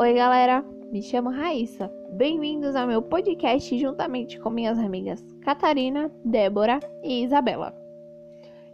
[0.00, 1.92] Oi, galera, me chamo Raíssa.
[2.12, 7.74] Bem-vindos ao meu podcast juntamente com minhas amigas Catarina, Débora e Isabela.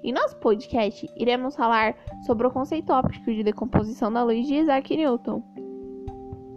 [0.03, 1.97] Em nosso podcast, iremos falar
[2.27, 5.43] sobre o conceito óptico de decomposição da luz de Isaac Newton.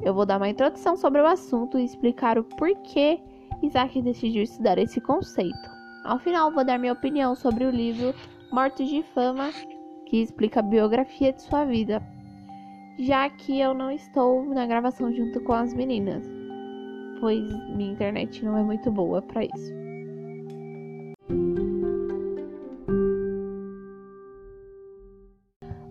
[0.03, 3.21] Eu vou dar uma introdução sobre o assunto e explicar o porquê
[3.63, 5.69] Isaac decidiu estudar esse conceito.
[6.03, 8.13] Ao final, vou dar minha opinião sobre o livro
[8.51, 9.49] Mortos de Fama,
[10.07, 12.03] que explica a biografia de sua vida,
[12.97, 16.23] já que eu não estou na gravação junto com as meninas,
[17.19, 17.43] pois
[17.75, 19.77] minha internet não é muito boa para isso.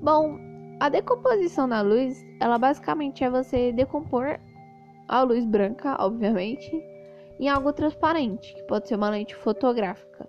[0.03, 0.39] Bom,
[0.79, 4.39] a decomposição da luz, ela basicamente é você decompor
[5.09, 6.71] a luz branca, obviamente,
[7.41, 10.29] em algo transparente, que pode ser uma lente fotográfica.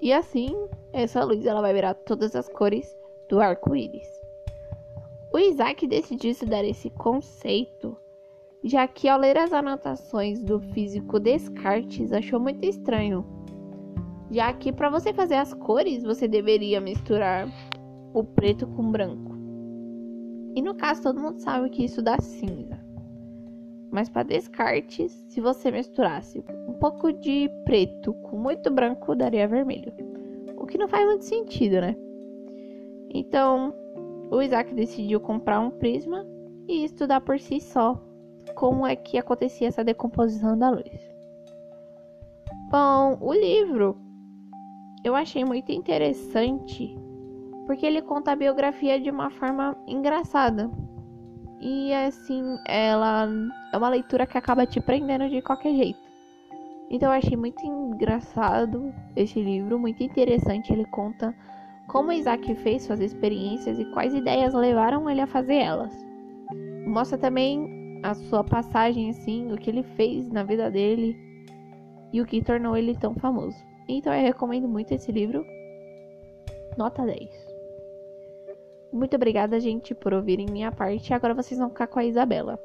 [0.00, 0.48] E assim,
[0.92, 2.88] essa luz ela vai virar todas as cores
[3.28, 4.17] do arco-íris.
[5.38, 7.96] O Isaac decidiu estudar esse conceito,
[8.64, 13.24] já que ao ler as anotações do físico Descartes achou muito estranho,
[14.32, 17.48] já que para você fazer as cores você deveria misturar
[18.12, 19.32] o preto com branco.
[20.56, 22.76] E no caso todo mundo sabe que isso dá cinza.
[23.92, 29.92] Mas para Descartes, se você misturasse um pouco de preto com muito branco, daria vermelho.
[30.56, 31.94] O que não faz muito sentido, né?
[33.14, 33.72] Então,
[34.30, 36.24] o Isaac decidiu comprar um prisma
[36.68, 38.00] e estudar por si só
[38.54, 41.08] como é que acontecia essa decomposição da luz.
[42.70, 43.96] Bom, o livro
[45.04, 46.96] eu achei muito interessante
[47.66, 50.70] porque ele conta a biografia de uma forma engraçada.
[51.60, 53.28] E assim, ela
[53.72, 56.00] é uma leitura que acaba te prendendo de qualquer jeito.
[56.90, 60.72] Então eu achei muito engraçado esse livro, muito interessante.
[60.72, 61.34] Ele conta
[61.88, 65.92] como Isaac fez suas experiências e quais ideias levaram ele a fazer elas.
[66.86, 71.16] Mostra também a sua passagem, assim, o que ele fez na vida dele
[72.12, 73.56] e o que tornou ele tão famoso.
[73.88, 75.44] Então eu recomendo muito esse livro.
[76.76, 77.48] Nota 10.
[78.92, 81.12] Muito obrigada, gente, por ouvirem minha parte.
[81.12, 82.58] Agora vocês vão ficar com a Isabela.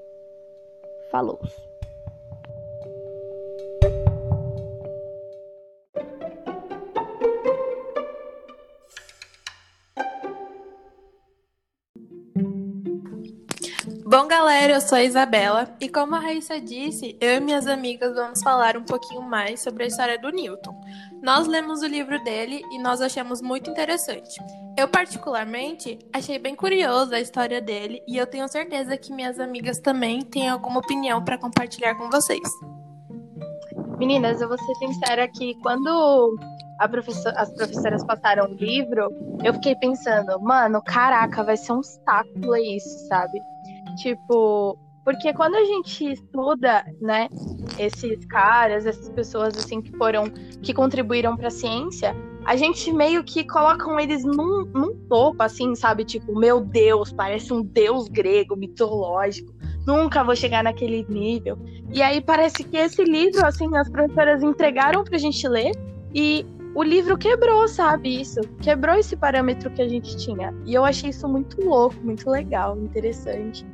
[1.09, 1.39] Falou!
[14.13, 18.13] Bom, galera, eu sou a Isabela e como a Raíssa disse, eu e minhas amigas
[18.13, 20.79] vamos falar um pouquinho mais sobre a história do Newton.
[21.19, 24.39] Nós lemos o livro dele e nós achamos muito interessante.
[24.77, 29.79] Eu, particularmente, achei bem curiosa a história dele e eu tenho certeza que minhas amigas
[29.79, 32.47] também têm alguma opinião para compartilhar com vocês.
[33.97, 36.37] Meninas, eu vou ser sincera que quando
[36.87, 39.09] professor, as professoras passaram o livro,
[39.43, 43.41] eu fiquei pensando, mano, caraca, vai ser um saco isso, sabe?
[43.95, 47.27] Tipo, porque quando a gente estuda, né,
[47.77, 50.29] esses caras, essas pessoas assim que foram,
[50.61, 52.15] que contribuíram para a ciência,
[52.45, 56.05] a gente meio que colocam eles num, num topo, assim, sabe?
[56.05, 59.53] Tipo, meu Deus, parece um deus grego, mitológico.
[59.85, 61.57] Nunca vou chegar naquele nível.
[61.91, 65.71] E aí parece que esse livro, assim, as professoras entregaram pra gente ler
[66.13, 66.45] e
[66.75, 68.21] o livro quebrou, sabe?
[68.21, 68.39] Isso.
[68.61, 70.53] Quebrou esse parâmetro que a gente tinha.
[70.65, 73.65] E eu achei isso muito louco, muito legal, interessante.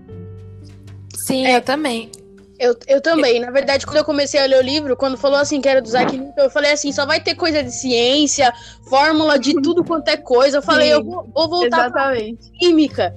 [1.30, 2.10] Sim, é, eu também.
[2.58, 3.40] Eu, eu também.
[3.40, 5.88] Na verdade, quando eu comecei a ler o livro, quando falou assim que era do
[5.88, 8.52] Isaac Newton, eu falei assim, só vai ter coisa de ciência,
[8.90, 10.58] fórmula de tudo quanto é coisa.
[10.58, 12.14] Eu falei, Sim, eu vou, vou voltar pra
[12.60, 13.16] química.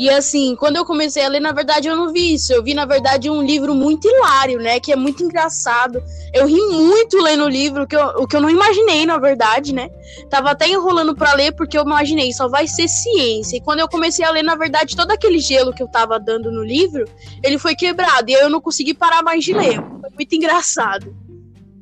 [0.00, 2.54] E assim, quando eu comecei a ler, na verdade, eu não vi isso.
[2.54, 4.80] Eu vi, na verdade, um livro muito hilário, né?
[4.80, 6.02] Que é muito engraçado.
[6.32, 9.74] Eu ri muito lendo o livro, que eu, o que eu não imaginei, na verdade,
[9.74, 9.90] né?
[10.30, 13.58] Tava até enrolando para ler, porque eu imaginei, só vai ser ciência.
[13.58, 16.50] E quando eu comecei a ler, na verdade, todo aquele gelo que eu tava dando
[16.50, 17.04] no livro,
[17.44, 18.30] ele foi quebrado.
[18.30, 19.82] E eu não consegui parar mais de ler.
[20.00, 21.14] Foi muito engraçado.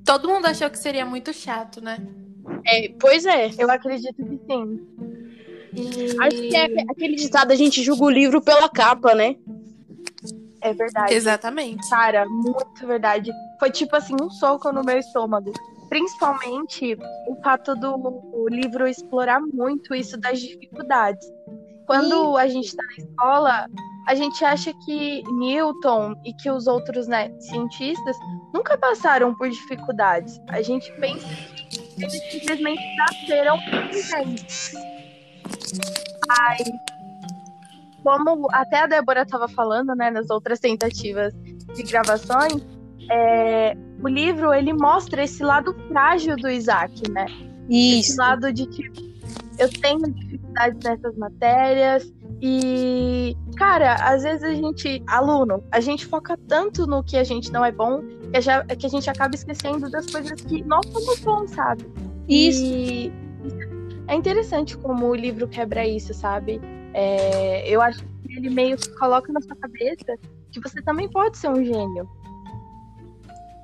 [0.04, 1.98] Todo mundo achou que seria muito chato, né?
[2.66, 3.52] É, pois é.
[3.56, 5.27] Eu acredito que sim.
[5.72, 6.16] E...
[6.20, 9.36] Acho que é aquele ditado, a gente julga o livro pela capa, né?
[10.60, 11.14] É verdade.
[11.14, 11.88] Exatamente.
[11.88, 13.30] Cara, muito verdade.
[13.58, 15.52] Foi tipo assim, um soco no meu estômago.
[15.88, 16.96] Principalmente
[17.28, 21.26] o fato do livro explorar muito isso das dificuldades.
[21.86, 23.66] Quando a gente está na escola,
[24.06, 28.16] a gente acha que Newton e que os outros né, cientistas
[28.52, 30.38] nunca passaram por dificuldades.
[30.48, 31.26] A gente pensa
[31.70, 34.74] que eles simplesmente nasceram inteligentes.
[36.28, 36.58] Ai,
[38.02, 41.34] como até a Débora estava falando, né, nas outras tentativas
[41.74, 42.62] de gravações,
[43.10, 47.26] é, o livro ele mostra esse lado frágil do Isaac, né?
[47.68, 48.12] Isso.
[48.12, 49.00] Esse lado de tipo,
[49.58, 56.38] eu tenho dificuldades nessas matérias, E, cara, às vezes a gente, aluno, a gente foca
[56.46, 58.00] tanto no que a gente não é bom
[58.76, 61.84] que a, gente acaba esquecendo das coisas que nós somos bons, sabe?
[62.28, 62.62] Isso.
[62.62, 63.12] E
[64.08, 66.60] é interessante como o livro quebra isso, sabe?
[66.94, 70.16] É, eu acho que ele meio que coloca na sua cabeça
[70.50, 72.08] que você também pode ser um gênio.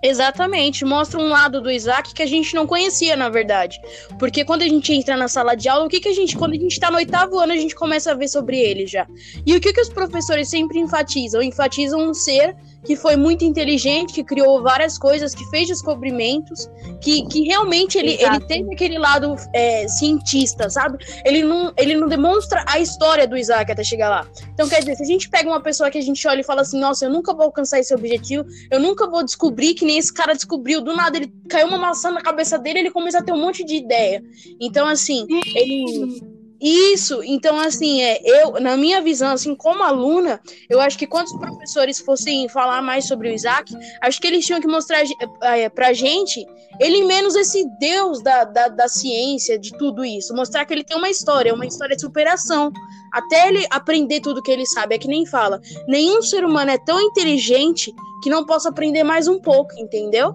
[0.06, 3.80] Exatamente, mostra um lado do Isaac que a gente não conhecia, na verdade.
[4.18, 6.52] Porque quando a gente entra na sala de aula, o que, que a gente, quando
[6.52, 9.06] a gente tá no oitavo ano, a gente começa a ver sobre ele já.
[9.46, 11.42] E o que, que os professores sempre enfatizam?
[11.42, 12.54] Enfatizam um ser
[12.84, 16.70] que foi muito inteligente, que criou várias coisas, que fez descobrimentos,
[17.00, 20.98] que, que realmente ele, ele teve aquele lado é, cientista, sabe?
[21.24, 24.26] Ele não, ele não demonstra a história do Isaac até chegar lá.
[24.52, 26.60] Então, quer dizer, se a gente pega uma pessoa que a gente olha e fala
[26.60, 30.12] assim, nossa, eu nunca vou alcançar esse objetivo, eu nunca vou descobrir que nem esse
[30.12, 30.80] cara descobriu.
[30.80, 33.64] Do nada, ele caiu uma maçã na cabeça dele ele começa a ter um monte
[33.64, 34.22] de ideia.
[34.60, 36.33] Então, assim, ele.
[36.60, 40.40] Isso, então assim, é, eu, na minha visão, assim, como aluna,
[40.70, 44.46] eu acho que quando os professores fossem falar mais sobre o Isaac, acho que eles
[44.46, 45.02] tinham que mostrar
[45.42, 46.46] é, pra gente
[46.80, 50.34] ele menos esse deus da, da, da ciência, de tudo isso.
[50.34, 52.72] Mostrar que ele tem uma história, uma história de superação.
[53.12, 54.94] Até ele aprender tudo que ele sabe.
[54.94, 55.60] É que nem fala.
[55.86, 57.92] Nenhum ser humano é tão inteligente
[58.22, 60.34] que não possa aprender mais um pouco, entendeu?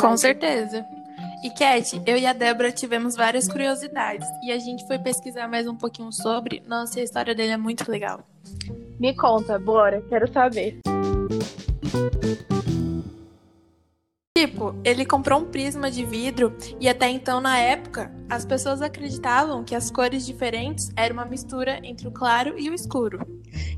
[0.00, 0.84] Com certeza.
[1.46, 5.68] E Cat, eu e a Débora tivemos várias curiosidades e a gente foi pesquisar mais
[5.68, 6.60] um pouquinho sobre.
[6.66, 8.24] Nossa, a história dele é muito legal.
[8.98, 10.80] Me conta, bora, quero saber.
[14.36, 19.64] Tipo, ele comprou um prisma de vidro e até então, na época, as pessoas acreditavam
[19.64, 23.18] que as cores diferentes eram uma mistura entre o claro e o escuro.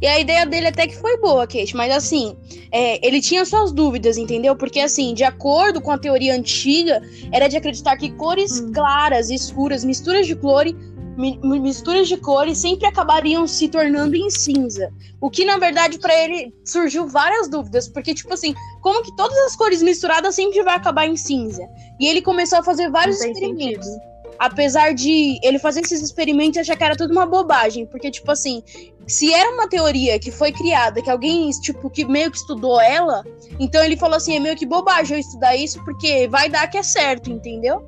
[0.03, 2.37] E a ideia dele até que foi boa, Kate, mas assim,
[2.73, 4.57] é, ele tinha suas dúvidas, entendeu?
[4.57, 7.01] Porque assim, de acordo com a teoria antiga,
[7.31, 8.73] era de acreditar que cores Hum.
[8.73, 14.15] claras e escuras, misturas de cor, mi- mi- misturas de cores sempre acabariam se tornando
[14.15, 14.93] em cinza.
[15.21, 19.37] O que na verdade para ele surgiu várias dúvidas, porque tipo assim, como que todas
[19.39, 21.69] as cores misturadas sempre vai acabar em cinza?
[21.99, 24.09] E ele começou a fazer vários experimentos sentido.
[24.39, 28.31] apesar de ele fazer esses experimentos e achar que era tudo uma bobagem, porque tipo
[28.31, 28.63] assim,
[29.07, 33.25] se era uma teoria que foi criada, que alguém tipo que meio que estudou ela,
[33.59, 36.79] então ele falou assim, é meio que bobagem eu estudar isso porque vai dar que
[36.79, 37.83] é certo, entendeu?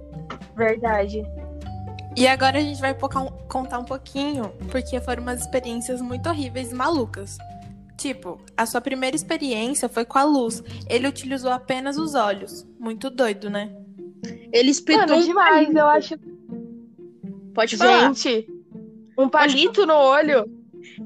[0.57, 1.23] Verdade.
[2.17, 6.75] E agora a gente vai contar um pouquinho, porque foram umas experiências muito horríveis e
[6.75, 7.39] malucas.
[7.97, 10.63] Tipo, a sua primeira experiência foi com a luz.
[10.89, 12.67] Ele utilizou apenas os olhos.
[12.79, 13.71] Muito doido, né?
[14.53, 15.79] Ele espetou Mano, um demais, palito.
[15.79, 16.15] eu acho.
[17.55, 18.13] Pode falar.
[18.15, 18.49] Gente,
[19.19, 20.51] um palito no olho.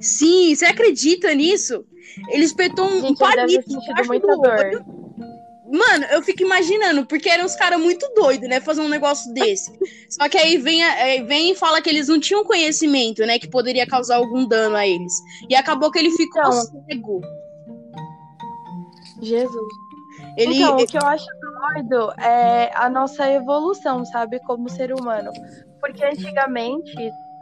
[0.01, 1.85] Sim, você acredita nisso?
[2.29, 4.53] Ele espetou um, um Gente, eu deve ter palito sentido muita do dor.
[4.59, 5.04] olho.
[5.75, 8.61] Mano, eu fico imaginando, porque eram uns caras muito doidos, né?
[8.61, 9.76] Fazer um negócio desse.
[10.09, 10.81] Só que aí vem,
[11.26, 13.41] vem e fala que eles não tinham conhecimento, né?
[13.41, 15.12] Que poderia causar algum dano a eles.
[15.50, 16.53] E acabou que ele ficou Então.
[16.88, 17.21] cego.
[19.21, 19.75] Jesus.
[20.37, 20.59] Ele.
[20.59, 21.26] Então, o que eu acho
[21.75, 25.32] doido é a nossa evolução, sabe, como ser humano.
[25.81, 26.94] Porque antigamente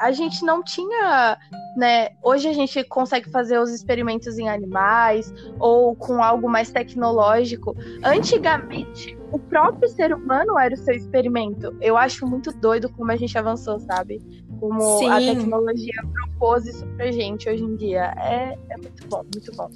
[0.03, 1.39] a gente não tinha,
[1.77, 2.09] né?
[2.21, 7.77] Hoje a gente consegue fazer os experimentos em animais ou com algo mais tecnológico.
[8.03, 11.73] Antigamente, o próprio ser humano era o seu experimento.
[11.81, 14.21] Eu acho muito doido como a gente avançou, sabe?
[14.59, 15.35] Como a Sim.
[15.37, 18.13] tecnologia propôs isso pra gente hoje em dia.
[18.19, 19.71] É, é muito bom, muito bom.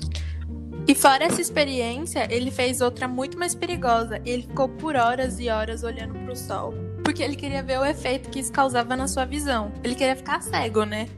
[0.89, 4.21] E fora essa experiência, ele fez outra muito mais perigosa.
[4.25, 6.75] Ele ficou por horas e horas olhando pro sol.
[7.07, 9.73] Porque ele queria ver o efeito que isso causava na sua visão.
[9.85, 11.09] Ele queria ficar cego, né?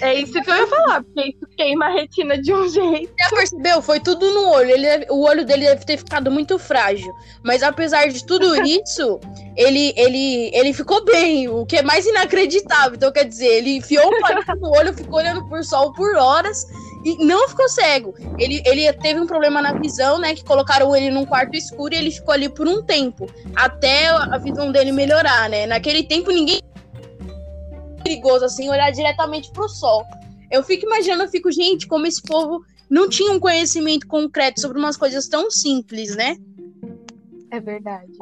[0.00, 3.12] É isso que eu ia falar, porque isso queima a retina de um jeito.
[3.18, 3.82] Já percebeu?
[3.82, 4.70] Foi tudo no olho.
[4.70, 7.12] Ele o olho dele deve ter ficado muito frágil.
[7.42, 9.20] Mas apesar de tudo isso,
[9.54, 12.94] ele, ele, ele ficou bem, o que é mais inacreditável.
[12.94, 16.66] Então, quer dizer, ele enfiou o palito no olho, ficou olhando por sol por horas
[17.04, 18.14] e não ficou cego.
[18.38, 20.34] Ele, ele teve um problema na visão, né?
[20.34, 23.26] Que colocaram ele num quarto escuro e ele ficou ali por um tempo.
[23.54, 25.66] Até a visão dele melhorar, né?
[25.66, 26.60] Naquele tempo, ninguém
[28.02, 30.04] perigoso assim olhar diretamente pro sol.
[30.50, 34.78] Eu fico imaginando, eu fico, gente, como esse povo não tinha um conhecimento concreto sobre
[34.78, 36.36] umas coisas tão simples, né?
[37.50, 38.12] É verdade.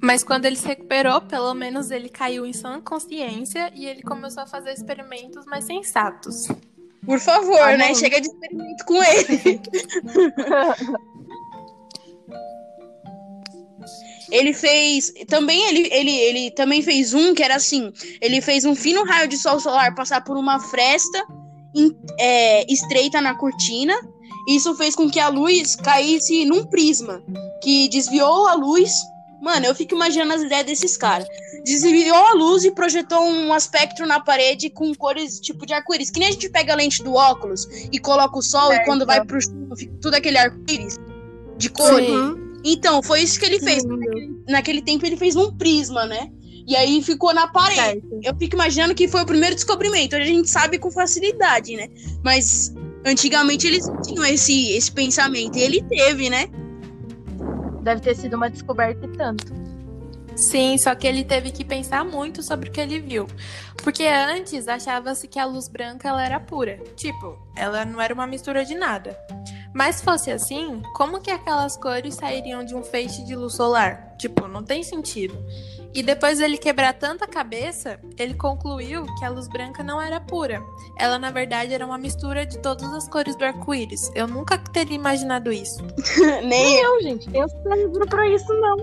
[0.00, 4.42] Mas quando ele se recuperou, pelo menos ele caiu em sã consciência e ele começou
[4.42, 6.48] a fazer experimentos mais sensatos.
[7.04, 7.94] Por favor, Ah, né?
[7.94, 9.60] Chega de experimento com ele.
[14.30, 15.12] Ele fez.
[15.26, 17.90] Também ele, ele, ele também fez um que era assim:
[18.20, 21.24] ele fez um fino raio de sol solar passar por uma fresta
[21.74, 23.94] em- é, estreita na cortina.
[24.46, 27.22] Isso fez com que a luz caísse num prisma,
[27.62, 28.90] que desviou a luz
[29.40, 31.26] Mano, eu fico imaginando as ideias desses caras.
[31.64, 36.10] Desviou a luz e projetou um aspecto na parede com cores tipo de arco-íris.
[36.10, 38.82] Que nem a gente pega a lente do óculos e coloca o sol Certo.
[38.82, 40.96] e quando vai pro chão fica tudo aquele arco-íris
[41.56, 42.08] de cores.
[42.64, 43.84] Então, foi isso que ele fez.
[43.84, 44.42] Lindo.
[44.48, 46.30] Naquele tempo ele fez um prisma, né?
[46.66, 47.80] E aí ficou na parede.
[47.80, 48.20] Certo.
[48.22, 50.16] Eu fico imaginando que foi o primeiro descobrimento.
[50.16, 51.88] Hoje a gente sabe com facilidade, né?
[52.22, 52.74] Mas
[53.06, 55.56] antigamente eles não tinham esse, esse pensamento.
[55.56, 56.46] E ele teve, né?
[57.88, 59.46] Deve ter sido uma descoberta e tanto.
[60.36, 63.26] Sim, só que ele teve que pensar muito sobre o que ele viu.
[63.82, 66.78] Porque antes achava-se que a luz branca ela era pura.
[66.96, 69.18] Tipo, ela não era uma mistura de nada.
[69.74, 74.14] Mas se fosse assim, como que aquelas cores sairiam de um feixe de luz solar?
[74.18, 75.34] Tipo, não tem sentido.
[75.94, 80.62] E depois dele quebrar tanta cabeça, ele concluiu que a luz branca não era pura.
[80.98, 84.10] Ela, na verdade, era uma mistura de todas as cores do arco-íris.
[84.14, 85.82] Eu nunca teria imaginado isso.
[86.44, 88.76] Nem Não, gente, um cérebro pra isso, não.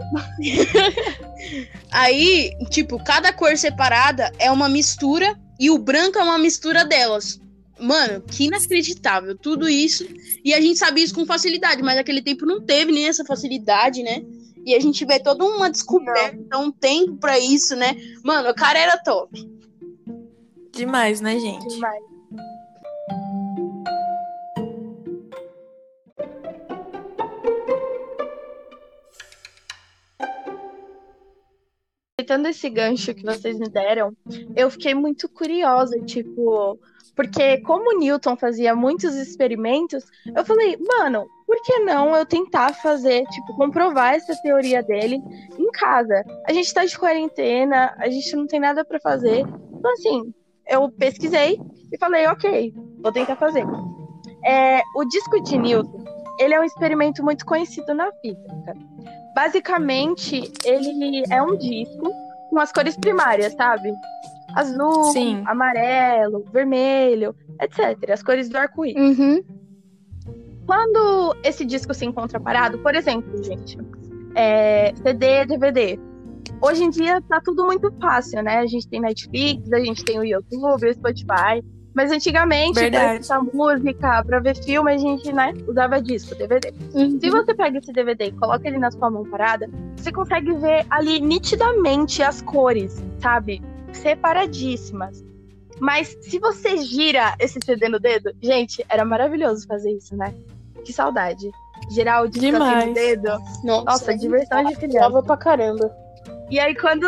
[1.91, 7.39] Aí, tipo, cada cor separada é uma mistura e o branco é uma mistura delas.
[7.79, 9.37] Mano, que inacreditável.
[9.37, 10.07] Tudo isso.
[10.43, 14.01] E a gente sabia isso com facilidade, mas naquele tempo não teve nem essa facilidade,
[14.01, 14.23] né?
[14.65, 17.95] E a gente vê toda uma descoberta, um tempo pra isso, né?
[18.23, 19.47] Mano, o cara era top.
[20.71, 21.67] Demais, né, gente?
[21.67, 22.03] Demais.
[32.17, 34.17] Aproveitando esse gancho que vocês me deram,
[34.55, 36.79] eu fiquei muito curiosa, tipo,
[37.15, 40.03] porque como Newton fazia muitos experimentos,
[40.35, 45.21] eu falei, mano, por que não eu tentar fazer, tipo, comprovar essa teoria dele
[45.57, 46.23] em casa?
[46.45, 49.39] A gente tá de quarentena, a gente não tem nada pra fazer.
[49.39, 50.33] Então, assim,
[50.67, 51.59] eu pesquisei
[51.91, 53.65] e falei, ok, vou tentar fazer.
[54.45, 56.03] É, o disco de Newton,
[56.39, 58.73] ele é um experimento muito conhecido na física.
[59.33, 62.11] Basicamente, ele é um disco
[62.49, 63.93] com as cores primárias, sabe?
[64.55, 65.43] Azul, Sim.
[65.45, 68.09] amarelo, vermelho, etc.
[68.11, 69.19] As cores do arco-íris.
[69.19, 69.43] Uhum.
[70.65, 73.77] Quando esse disco se encontra parado, por exemplo, gente,
[74.33, 75.99] é, CD, DVD.
[76.61, 78.59] Hoje em dia tá tudo muito fácil, né?
[78.59, 81.63] A gente tem Netflix, a gente tem o YouTube, o Spotify.
[81.93, 83.21] Mas antigamente, pra Verdade.
[83.21, 86.73] escutar música, pra ver filme, a gente, né, usava disco, DVD.
[86.91, 90.85] Se você pega esse DVD e coloca ele na sua mão parada, você consegue ver
[90.89, 93.61] ali nitidamente as cores, sabe?
[94.01, 95.23] Separadíssimas.
[95.79, 100.33] Mas se você gira esse CD no dedo, gente, era maravilhoso fazer isso, né?
[100.85, 101.49] Que saudade.
[101.91, 102.87] Girar o disco assim Demais.
[102.87, 103.29] no dedo.
[103.63, 105.21] Nossa, Nossa, diversão de criança.
[105.23, 105.91] Pra caramba.
[106.49, 107.05] E aí, quando,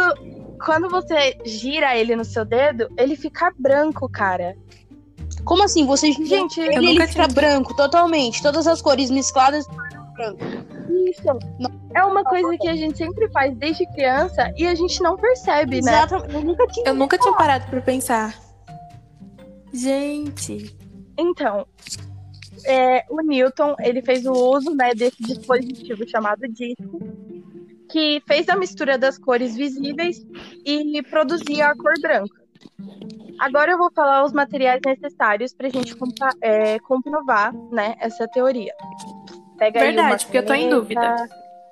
[0.64, 4.56] quando você gira ele no seu dedo, ele fica branco, cara.
[5.46, 5.86] Como assim?
[5.86, 8.42] Você Gente, ele, eu ele nunca fica tinha- branco totalmente.
[8.44, 9.66] Todas as cores mescladas.
[11.08, 11.24] Isso.
[11.94, 15.82] É uma coisa que a gente sempre faz desde criança e a gente não percebe,
[15.82, 15.92] né?
[15.92, 16.34] Exatamente.
[16.36, 16.86] Eu nunca tinha.
[16.88, 18.36] Eu nunca tinha parado pra pensar.
[19.74, 20.76] Gente,
[21.18, 21.66] Então,
[22.66, 27.00] é, o Newton, ele fez o uso né, desse dispositivo chamado disco,
[27.90, 30.26] que fez a mistura das cores visíveis
[30.66, 32.42] e produzia a cor branca.
[33.40, 38.28] Agora eu vou falar os materiais necessários para a gente compa- é, comprovar né, essa
[38.28, 38.74] teoria.
[39.58, 41.16] Pega aí Verdade, porque eu tô em dúvida.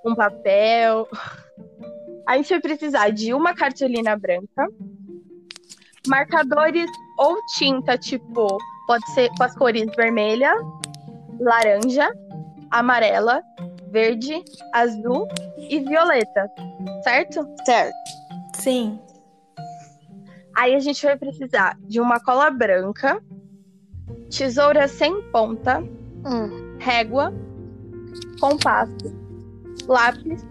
[0.05, 1.07] Um papel.
[2.27, 4.67] A gente vai precisar de uma cartolina branca,
[6.07, 8.57] marcadores ou tinta, tipo,
[8.87, 10.53] pode ser com as cores vermelha,
[11.39, 12.11] laranja,
[12.71, 13.41] amarela,
[13.91, 14.43] verde,
[14.73, 15.27] azul
[15.69, 16.49] e violeta,
[17.03, 17.47] certo?
[17.65, 17.93] Certo.
[18.55, 18.99] sim.
[20.57, 23.21] Aí a gente vai precisar de uma cola branca,
[24.29, 25.79] tesoura sem ponta,
[26.25, 26.77] Hum.
[26.79, 27.33] régua,
[28.39, 28.95] compasso,
[29.85, 30.45] lápis,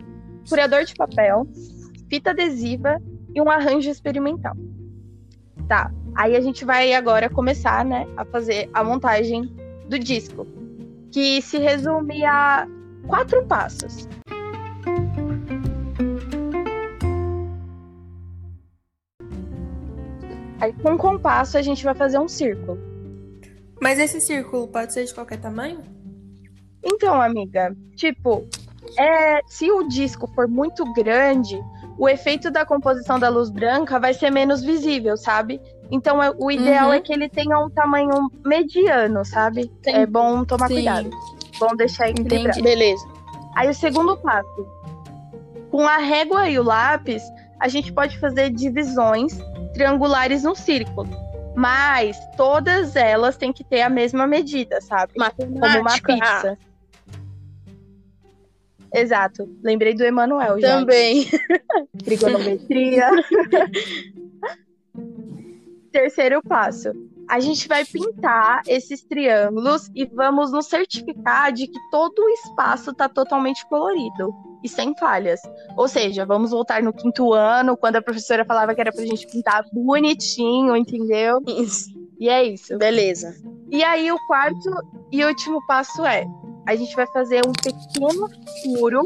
[0.48, 1.46] furador de papel,
[2.08, 3.00] fita adesiva
[3.34, 4.54] e um arranjo experimental.
[5.68, 5.92] Tá.
[6.14, 9.44] Aí a gente vai agora começar, né, a fazer a montagem
[9.88, 10.46] do disco,
[11.10, 12.66] que se resume a
[13.06, 14.08] quatro passos.
[20.60, 22.78] Aí com o compasso a gente vai fazer um círculo.
[23.82, 25.82] Mas esse círculo pode ser de qualquer tamanho?
[26.82, 28.48] Então, amiga, tipo,
[28.98, 31.60] é, se o disco for muito grande,
[31.98, 35.60] o efeito da composição da luz branca vai ser menos visível, sabe?
[35.90, 36.94] Então, é- o ideal Uhum.
[36.94, 39.64] é que ele tenha um tamanho mediano, sabe?
[39.84, 39.90] Sim.
[39.92, 40.74] É bom tomar Sim.
[40.74, 41.10] cuidado.
[41.58, 42.48] Bom deixar equilibrado.
[42.48, 42.62] Entendi.
[42.62, 43.06] Beleza.
[43.54, 44.66] Aí, o segundo passo.
[45.70, 47.22] Com a régua e o lápis,
[47.60, 49.38] a gente pode fazer divisões
[49.72, 51.08] triangulares no círculo.
[51.56, 55.12] Mas todas elas têm que ter a mesma medida, sabe?
[55.14, 56.14] Como uma Matemática.
[56.14, 56.58] pizza.
[58.94, 59.48] Exato.
[59.62, 60.78] Lembrei do Emanuel já.
[60.78, 61.26] Também.
[62.04, 63.10] Trigonometria.
[65.90, 66.92] Terceiro passo.
[67.28, 72.90] A gente vai pintar esses triângulos e vamos nos certificar de que todo o espaço
[72.90, 75.40] está totalmente colorido e sem falhas.
[75.76, 79.26] Ou seja, vamos voltar no quinto ano, quando a professora falava que era pra gente
[79.26, 81.40] pintar bonitinho, entendeu?
[81.46, 81.90] Isso.
[82.18, 82.76] E é isso.
[82.78, 83.34] Beleza.
[83.70, 84.70] E aí, o quarto
[85.10, 86.26] e último passo é:
[86.66, 88.28] a gente vai fazer um pequeno
[88.62, 89.02] furo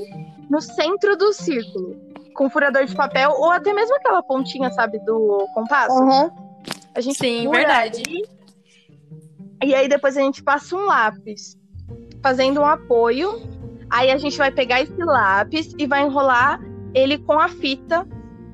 [0.48, 1.96] no centro do círculo,
[2.34, 5.98] com furador de papel ou até mesmo aquela pontinha, sabe, do compasso.
[5.98, 6.30] Uhum.
[6.94, 8.02] A gente Sim, verdade.
[8.06, 8.22] ali,
[9.62, 11.56] e aí depois a gente passa um lápis,
[12.22, 13.40] fazendo um apoio.
[13.90, 16.60] Aí a gente vai pegar esse lápis e vai enrolar
[16.94, 18.06] ele com a fita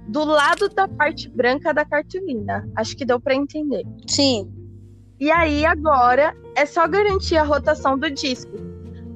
[0.08, 2.68] do lado da parte branca da cartolina.
[2.76, 3.84] Acho que deu para entender.
[4.06, 4.50] Sim.
[5.18, 8.52] E aí agora é só garantir a rotação do disco.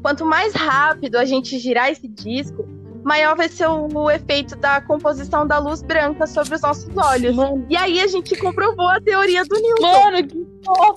[0.02, 2.67] Quanto mais rápido a gente girar esse disco,
[3.05, 7.35] maior vai ser o, o efeito da composição da luz branca sobre os nossos olhos.
[7.35, 9.83] Mano, E aí a gente comprovou a teoria do Newton.
[10.05, 10.47] mano que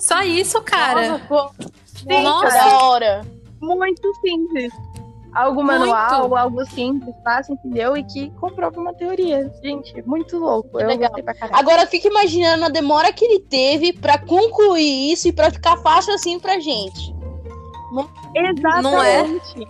[0.00, 1.18] Só isso, cara.
[1.28, 1.54] Nossa,
[1.86, 2.48] Sim, Nossa.
[2.58, 3.20] da hora.
[3.60, 4.72] muito simples.
[5.34, 5.78] Algo Muito.
[5.78, 7.96] manual, algo simples, fácil, entendeu?
[7.96, 9.50] E que comprova uma teoria.
[9.64, 10.78] Gente, muito louco.
[10.78, 11.10] Eu legal.
[11.10, 11.58] pra caralho.
[11.58, 16.12] Agora fica imaginando a demora que ele teve pra concluir isso e pra ficar fácil
[16.12, 17.14] assim pra gente.
[18.34, 19.68] Exatamente.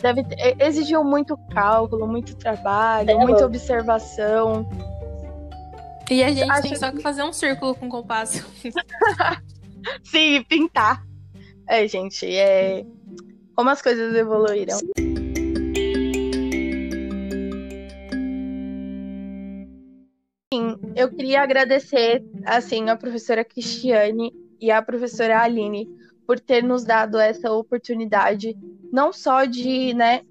[0.00, 4.66] Deve ter- e- exigiu muito cálculo, muito trabalho, É, muita observação.
[6.10, 8.44] E a gente Acho tem só que fazer um círculo com compasso.
[10.02, 11.04] Sim, pintar.
[11.68, 12.84] É, gente, é.
[13.54, 14.78] Como as coisas evoluíram.
[20.52, 25.88] Sim, eu queria agradecer, assim, a professora Cristiane e a professora Aline
[26.30, 28.56] por ter nos dado essa oportunidade,
[28.92, 30.22] não só de, né,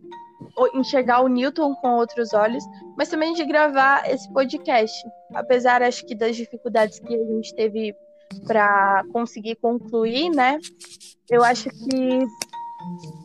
[0.74, 2.64] enxergar o Newton com outros olhos,
[2.98, 4.98] mas também de gravar esse podcast.
[5.34, 7.94] Apesar, acho que, das dificuldades que a gente teve
[8.48, 10.58] para conseguir concluir, né?
[11.30, 12.26] Eu acho que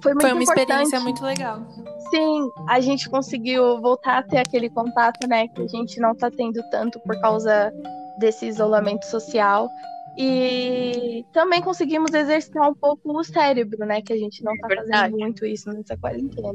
[0.03, 1.03] foi muito Foi uma experiência importante.
[1.05, 1.65] muito legal.
[2.11, 5.47] Sim, a gente conseguiu voltar a ter aquele contato, né?
[5.47, 7.73] Que a gente não tá tendo tanto por causa
[8.19, 9.69] desse isolamento social.
[10.17, 14.01] E também conseguimos exercitar um pouco o cérebro, né?
[14.01, 14.91] Que a gente não tá Verdade.
[14.91, 16.53] fazendo muito isso nessa quarentena.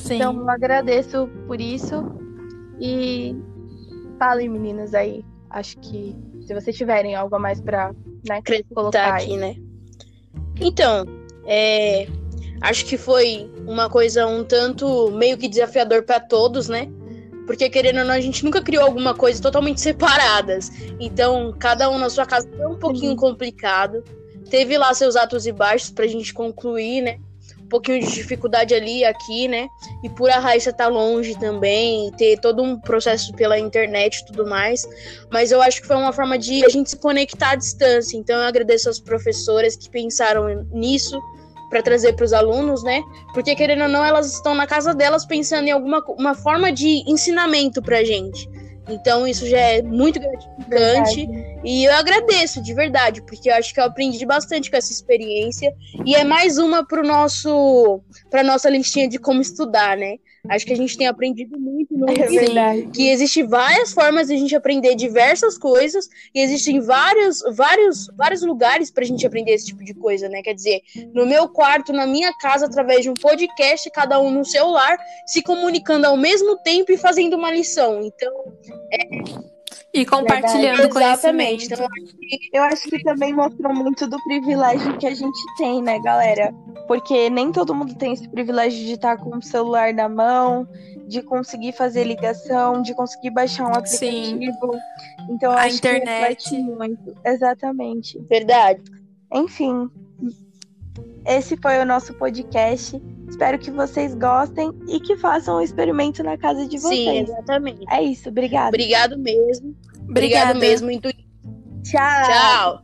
[0.00, 0.16] Sim.
[0.16, 2.04] Então, eu agradeço por isso.
[2.80, 3.36] E
[4.18, 5.24] falem, meninas, aí.
[5.50, 7.94] Acho que se vocês tiverem algo a mais pra
[8.28, 8.42] né,
[8.74, 9.24] colocar tá aí.
[9.24, 9.54] aqui, né?
[10.60, 11.04] Então,
[11.44, 12.08] é,
[12.60, 16.88] acho que foi uma coisa um tanto meio que desafiador pra todos, né?
[17.46, 20.70] Porque querendo ou não, a gente nunca criou alguma coisa totalmente separadas.
[21.00, 23.16] Então, cada um na sua casa foi um pouquinho Sim.
[23.16, 24.04] complicado.
[24.48, 27.18] Teve lá seus altos e baixos pra gente concluir, né?
[27.60, 29.66] Um pouquinho de dificuldade ali e aqui, né?
[30.04, 34.46] E por a Raíssa tá longe também, ter todo um processo pela internet e tudo
[34.46, 34.86] mais.
[35.30, 38.16] Mas eu acho que foi uma forma de a gente se conectar à distância.
[38.16, 41.18] Então eu agradeço às professoras que pensaram nisso
[41.72, 43.02] para trazer para os alunos, né?
[43.32, 47.02] Porque querendo ou não, elas estão na casa delas pensando em alguma uma forma de
[47.10, 48.46] ensinamento pra gente.
[48.88, 51.60] Então isso já é muito gratificante Verdade.
[51.64, 55.72] e eu agradeço de verdade, porque eu acho que eu aprendi bastante com essa experiência
[56.04, 60.16] e é mais uma pro nosso para nossa listinha de como estudar, né?
[60.48, 64.36] Acho que a gente tem aprendido muito no É que existem várias formas de a
[64.36, 69.66] gente aprender diversas coisas e existem vários, vários, vários lugares para a gente aprender esse
[69.66, 70.42] tipo de coisa, né?
[70.42, 70.80] Quer dizer,
[71.14, 75.42] no meu quarto, na minha casa, através de um podcast, cada um no celular, se
[75.42, 78.02] comunicando ao mesmo tempo e fazendo uma lição.
[78.02, 78.32] Então,
[79.94, 81.68] E compartilhando exatamente.
[81.68, 81.74] conhecimento.
[81.74, 86.54] Então, Eu acho que também mostrou muito do privilégio que a gente tem, né, galera?
[86.88, 90.66] Porque nem todo mundo tem esse privilégio de estar com o celular na mão,
[91.06, 94.34] de conseguir fazer ligação, de conseguir baixar um Sim.
[94.34, 94.72] aplicativo.
[95.28, 96.58] Então, eu A acho internet.
[96.58, 97.14] muito.
[97.24, 98.18] Exatamente.
[98.28, 98.80] verdade.
[99.30, 99.90] Enfim,
[101.26, 103.00] esse foi o nosso podcast.
[103.32, 107.30] Espero que vocês gostem e que façam o experimento na casa de Sim, vocês.
[107.30, 107.82] exatamente.
[107.90, 108.68] É isso, obrigada.
[108.68, 109.74] Obrigado mesmo.
[110.06, 110.50] Obrigada.
[110.50, 110.90] Obrigado mesmo.
[110.90, 111.08] Intu...
[111.82, 112.26] Tchau.
[112.26, 112.82] Tchau.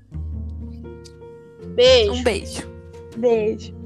[1.74, 2.12] Beijo.
[2.12, 2.70] Um beijo.
[3.18, 3.77] Beijo.